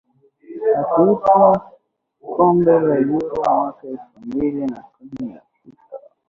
akitwaa 0.81 1.53
kombe 2.35 2.73
la 2.79 2.95
Euro 2.97 3.35
mwaka 3.45 3.87
elfu 3.87 4.19
mbili 4.25 4.65
na 4.65 4.81
kumi 4.81 5.33
na 5.33 5.41
sita 5.53 5.85